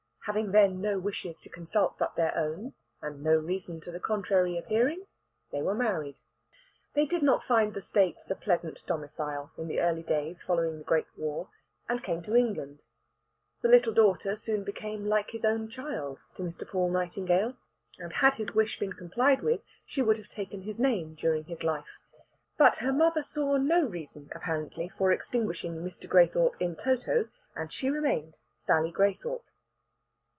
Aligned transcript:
Having 0.27 0.51
then 0.51 0.81
no 0.81 0.99
wishes 0.99 1.41
to 1.41 1.49
consult 1.49 1.97
but 1.97 2.15
their 2.15 2.37
own, 2.37 2.73
and 3.01 3.23
no 3.23 3.33
reason 3.35 3.81
to 3.81 3.91
the 3.91 3.99
contrary 3.99 4.55
appearing, 4.55 5.07
they 5.51 5.63
were 5.63 5.73
married. 5.73 6.15
They 6.93 7.07
did 7.07 7.23
not 7.23 7.43
find 7.43 7.73
the 7.73 7.81
States 7.81 8.29
a 8.29 8.35
pleasant 8.35 8.85
domicile 8.85 9.49
in 9.57 9.67
the 9.67 9.79
early 9.81 10.03
days 10.03 10.39
following 10.43 10.77
the 10.77 10.83
great 10.83 11.07
war, 11.17 11.49
and 11.89 12.03
came 12.03 12.21
to 12.21 12.35
England. 12.35 12.83
The 13.63 13.67
little 13.69 13.93
daughter 13.95 14.35
soon 14.35 14.63
became 14.63 15.07
like 15.07 15.31
his 15.31 15.43
own 15.43 15.67
child 15.69 16.19
to 16.35 16.43
Mr. 16.43 16.67
Paul 16.69 16.91
Nightingale, 16.91 17.55
and 17.97 18.13
had 18.13 18.35
his 18.35 18.53
wish 18.53 18.77
been 18.77 18.93
complied 18.93 19.41
with 19.41 19.61
she 19.87 20.03
would 20.03 20.17
have 20.17 20.29
taken 20.29 20.61
his 20.61 20.79
name 20.79 21.15
during 21.15 21.45
his 21.45 21.63
life. 21.63 21.97
But 22.59 22.75
her 22.75 22.93
mother 22.93 23.23
saw 23.23 23.57
no 23.57 23.83
reason, 23.87 24.29
apparently, 24.33 24.87
for 24.87 25.11
extinguishing 25.11 25.77
Mr. 25.77 26.07
Graythorpe 26.07 26.61
in 26.61 26.75
toto, 26.75 27.27
and 27.55 27.73
she 27.73 27.89
remained 27.89 28.37
Sally 28.53 28.91
Graythorpe. 28.91 29.45